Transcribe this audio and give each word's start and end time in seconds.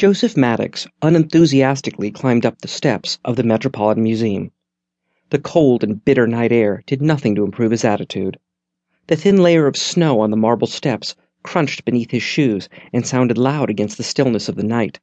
Joseph 0.00 0.34
Maddox 0.34 0.86
unenthusiastically 1.02 2.10
climbed 2.10 2.46
up 2.46 2.62
the 2.62 2.68
steps 2.68 3.18
of 3.22 3.36
the 3.36 3.42
Metropolitan 3.42 4.02
Museum. 4.02 4.50
The 5.28 5.38
cold 5.38 5.84
and 5.84 6.02
bitter 6.02 6.26
night 6.26 6.52
air 6.52 6.82
did 6.86 7.02
nothing 7.02 7.34
to 7.34 7.44
improve 7.44 7.70
his 7.70 7.84
attitude. 7.84 8.38
The 9.08 9.16
thin 9.16 9.42
layer 9.42 9.66
of 9.66 9.76
snow 9.76 10.20
on 10.20 10.30
the 10.30 10.38
marble 10.38 10.68
steps 10.68 11.16
crunched 11.42 11.84
beneath 11.84 12.12
his 12.12 12.22
shoes 12.22 12.70
and 12.94 13.06
sounded 13.06 13.36
loud 13.36 13.68
against 13.68 13.98
the 13.98 14.02
stillness 14.02 14.48
of 14.48 14.56
the 14.56 14.62
night. 14.62 14.98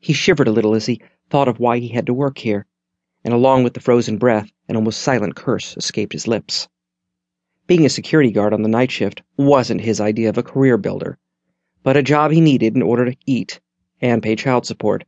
He 0.00 0.12
shivered 0.12 0.48
a 0.48 0.52
little 0.52 0.74
as 0.74 0.84
he 0.84 1.00
thought 1.30 1.48
of 1.48 1.58
why 1.58 1.78
he 1.78 1.88
had 1.88 2.04
to 2.04 2.12
work 2.12 2.36
here, 2.36 2.66
and 3.24 3.32
along 3.32 3.64
with 3.64 3.72
the 3.72 3.80
frozen 3.80 4.18
breath, 4.18 4.50
an 4.68 4.76
almost 4.76 5.00
silent 5.00 5.34
curse 5.34 5.78
escaped 5.78 6.12
his 6.12 6.28
lips. 6.28 6.68
Being 7.66 7.86
a 7.86 7.88
security 7.88 8.32
guard 8.32 8.52
on 8.52 8.60
the 8.60 8.68
night 8.68 8.90
shift 8.90 9.22
wasn't 9.38 9.80
his 9.80 9.98
idea 9.98 10.28
of 10.28 10.36
a 10.36 10.42
career 10.42 10.76
builder, 10.76 11.16
but 11.82 11.96
a 11.96 12.02
job 12.02 12.32
he 12.32 12.42
needed 12.42 12.76
in 12.76 12.82
order 12.82 13.06
to 13.06 13.16
eat 13.24 13.60
and 14.04 14.22
pay 14.22 14.36
child 14.36 14.66
support, 14.66 15.02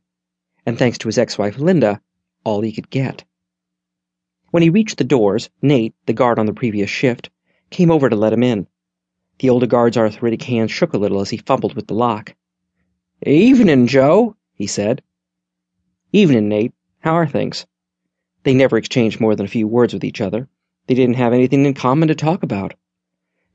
and 0.65 0.75
thanks 0.75 0.97
to 0.97 1.07
his 1.07 1.19
ex-wife 1.19 1.59
Linda, 1.59 2.01
all 2.43 2.61
he 2.61 2.71
could 2.71 2.89
get. 2.89 3.23
When 4.49 4.63
he 4.63 4.71
reached 4.71 4.97
the 4.97 5.03
doors, 5.03 5.51
Nate, 5.61 5.93
the 6.07 6.13
guard 6.13 6.39
on 6.39 6.47
the 6.47 6.53
previous 6.53 6.89
shift, 6.89 7.29
came 7.69 7.91
over 7.91 8.09
to 8.09 8.15
let 8.15 8.33
him 8.33 8.41
in. 8.41 8.65
The 9.37 9.51
older 9.51 9.67
guard's 9.67 9.97
arthritic 9.97 10.41
hand 10.41 10.71
shook 10.71 10.93
a 10.93 10.97
little 10.97 11.21
as 11.21 11.29
he 11.29 11.37
fumbled 11.37 11.75
with 11.75 11.85
the 11.85 11.93
lock. 11.93 12.33
Evening, 13.23 13.85
Joe, 13.85 14.35
he 14.55 14.65
said. 14.65 15.03
Evening, 16.11 16.49
Nate. 16.49 16.73
How 17.01 17.13
are 17.13 17.27
things? 17.27 17.67
They 18.41 18.55
never 18.55 18.77
exchanged 18.77 19.21
more 19.21 19.35
than 19.35 19.45
a 19.45 19.49
few 19.49 19.67
words 19.67 19.93
with 19.93 20.03
each 20.03 20.21
other. 20.21 20.49
They 20.87 20.95
didn't 20.95 21.17
have 21.17 21.33
anything 21.33 21.67
in 21.67 21.75
common 21.75 22.07
to 22.07 22.15
talk 22.15 22.41
about. 22.41 22.73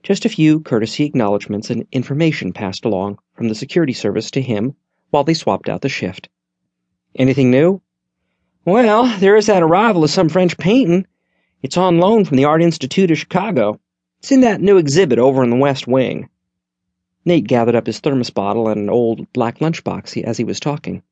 Just 0.04 0.24
a 0.24 0.29
few 0.29 0.60
courtesy 0.60 1.04
acknowledgments 1.04 1.68
and 1.68 1.88
information 1.90 2.52
passed 2.52 2.84
along 2.84 3.18
from 3.34 3.48
the 3.48 3.56
security 3.56 3.93
service 3.93 4.30
to 4.32 4.40
him 4.40 4.77
while 5.12 5.25
they 5.25 5.34
swapped 5.34 5.69
out 5.69 5.83
the 5.83 5.89
shift. 5.89 6.29
Anything 7.15 7.51
new? 7.51 7.83
Well, 8.65 9.19
there 9.19 9.37
is 9.37 9.46
that 9.46 9.63
arrival 9.63 10.02
of 10.02 10.10
some 10.10 10.30
French 10.30 10.57
painting. 10.57 11.07
It's 11.63 11.77
on 11.77 11.99
loan 11.99 12.24
from 12.24 12.38
the 12.38 12.46
Art 12.46 12.63
Institute 12.63 13.10
of 13.10 13.19
Chicago. 13.19 13.79
It's 14.21 14.32
in 14.32 14.41
that 14.41 14.63
new 14.63 14.79
exhibit 14.79 15.19
over 15.19 15.45
in 15.45 15.51
the 15.51 15.57
West 15.57 15.87
Wing. 15.87 16.30
Nate 17.27 17.46
gathered 17.46 17.74
up 17.74 17.87
his 17.87 18.01
thermos 18.01 18.30
bottle 18.30 18.69
and 18.69 18.80
an 18.80 18.91
old 18.91 19.30
black 19.32 19.59
lunchbox 19.59 20.23
as 20.24 20.38
he 20.38 20.45
was 20.45 20.59
talking. 20.59 21.02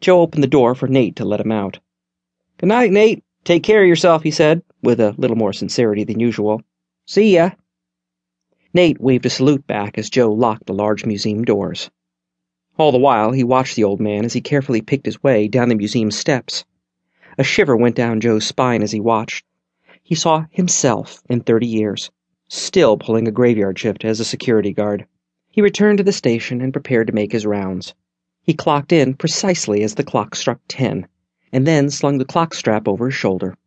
Joe 0.00 0.20
opened 0.20 0.42
the 0.42 0.48
door 0.48 0.74
for 0.74 0.88
Nate 0.88 1.16
to 1.16 1.24
let 1.24 1.40
him 1.40 1.52
out. 1.52 1.78
Good 2.58 2.68
night, 2.68 2.90
Nate. 2.90 3.22
Take 3.44 3.62
care 3.62 3.82
of 3.82 3.88
yourself, 3.88 4.22
he 4.22 4.32
said, 4.32 4.62
with 4.82 5.00
a 5.00 5.14
little 5.16 5.36
more 5.36 5.52
sincerity 5.52 6.04
than 6.04 6.18
usual. 6.18 6.62
See 7.06 7.34
ya. 7.34 7.50
Nate 8.74 9.00
waved 9.00 9.26
a 9.26 9.30
salute 9.30 9.66
back 9.66 9.98
as 9.98 10.10
Joe 10.10 10.32
locked 10.32 10.66
the 10.66 10.74
large 10.74 11.06
museum 11.06 11.44
doors. 11.44 11.90
All 12.80 12.92
the 12.92 12.98
while, 12.98 13.32
he 13.32 13.44
watched 13.44 13.76
the 13.76 13.84
old 13.84 14.00
man 14.00 14.24
as 14.24 14.32
he 14.32 14.40
carefully 14.40 14.80
picked 14.80 15.04
his 15.04 15.22
way 15.22 15.48
down 15.48 15.68
the 15.68 15.74
museum 15.74 16.10
steps. 16.10 16.64
A 17.36 17.44
shiver 17.44 17.76
went 17.76 17.94
down 17.94 18.22
Joe's 18.22 18.46
spine 18.46 18.82
as 18.82 18.90
he 18.90 19.00
watched. 19.00 19.44
He 20.02 20.14
saw 20.14 20.46
himself 20.50 21.22
in 21.28 21.40
thirty 21.40 21.66
years, 21.66 22.10
still 22.48 22.96
pulling 22.96 23.28
a 23.28 23.32
graveyard 23.32 23.78
shift 23.78 24.02
as 24.02 24.18
a 24.18 24.24
security 24.24 24.72
guard. 24.72 25.04
He 25.50 25.60
returned 25.60 25.98
to 25.98 26.04
the 26.04 26.10
station 26.10 26.62
and 26.62 26.72
prepared 26.72 27.08
to 27.08 27.12
make 27.12 27.32
his 27.32 27.44
rounds. 27.44 27.92
He 28.40 28.54
clocked 28.54 28.92
in 28.92 29.12
precisely 29.12 29.82
as 29.82 29.96
the 29.96 30.02
clock 30.02 30.34
struck 30.34 30.60
ten, 30.66 31.06
and 31.52 31.66
then 31.66 31.90
slung 31.90 32.16
the 32.16 32.24
clock 32.24 32.54
strap 32.54 32.88
over 32.88 33.08
his 33.08 33.14
shoulder. 33.14 33.58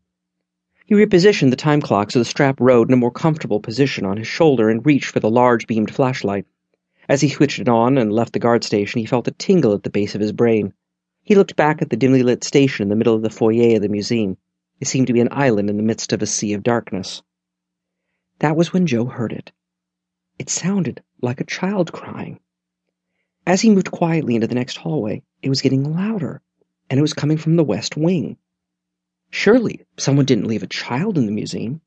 He 0.88 0.96
repositioned 0.96 1.52
the 1.52 1.56
time 1.56 1.82
clock 1.82 2.10
so 2.10 2.18
the 2.18 2.26
strap 2.26 2.60
rode 2.60 2.90
in 2.90 2.96
a 2.96 2.98
more 2.98 3.12
comfortable 3.12 3.60
position 3.60 4.06
on 4.06 4.18
his 4.18 4.28
shoulder 4.28 4.72
and 4.72 4.84
reached 4.84 5.12
for 5.12 5.20
the 5.20 5.30
large 5.30 5.68
beamed 5.68 5.94
flashlight. 5.94 6.48
As 7.10 7.22
he 7.22 7.30
switched 7.30 7.60
it 7.60 7.68
on 7.68 7.98
and 7.98 8.14
left 8.14 8.34
the 8.34 8.40
guard 8.40 8.64
station, 8.64 9.00
he 9.00 9.06
felt 9.06 9.28
a 9.28 9.32
tingle 9.32 9.74
at 9.74 9.84
the 9.84 9.90
base 9.90 10.16
of 10.16 10.22
his 10.22 10.32
brain. 10.32 10.74
He 11.22 11.36
looked 11.36 11.56
back 11.56 11.82
at 11.82 11.90
the 11.90 11.98
dimly 11.98 12.24
lit 12.24 12.44
station 12.44 12.84
in 12.84 12.90
the 12.90 12.96
middle 12.96 13.16
of 13.16 13.22
the 13.22 13.30
foyer 13.30 13.76
of 13.76 13.82
the 13.82 13.90
museum. 13.90 14.38
It 14.80 14.88
seemed 14.88 15.08
to 15.08 15.14
be 15.14 15.22
an 15.22 15.30
island 15.32 15.70
in 15.70 15.78
the 15.78 15.84
midst 15.84 16.14
of 16.14 16.22
a 16.22 16.26
sea 16.26 16.54
of 16.54 16.64
darkness. 16.64 17.22
That 18.40 18.56
was 18.56 18.74
when 18.74 18.88
Joe 18.88 19.06
heard 19.06 19.34
it. 19.34 19.52
It 20.40 20.50
sounded 20.50 21.04
like 21.22 21.40
a 21.40 21.46
child 21.46 21.92
crying. 21.92 22.40
As 23.46 23.62
he 23.62 23.70
moved 23.70 23.92
quietly 23.92 24.36
into 24.36 24.48
the 24.48 24.56
next 24.56 24.78
hallway, 24.78 25.24
it 25.42 25.50
was 25.50 25.62
getting 25.62 25.94
louder, 25.94 26.42
and 26.90 26.98
it 26.98 27.02
was 27.02 27.14
coming 27.14 27.38
from 27.38 27.56
the 27.56 27.64
west 27.64 27.98
wing. 27.98 28.38
Surely 29.30 29.86
someone 29.98 30.26
didn't 30.26 30.48
leave 30.48 30.64
a 30.64 30.68
child 30.68 31.18
in 31.18 31.26
the 31.26 31.32
museum. 31.32 31.82